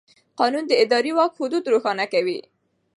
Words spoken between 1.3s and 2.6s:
حدود روښانه کوي.